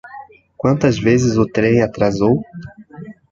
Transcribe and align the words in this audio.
Quantas 0.57 0.97
vezes 0.97 1.37
o 1.37 1.45
trem 1.45 1.83
atrasou? 1.83 2.41